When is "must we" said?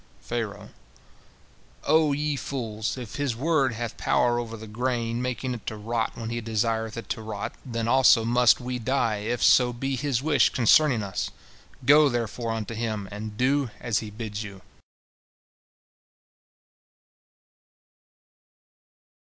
8.25-8.79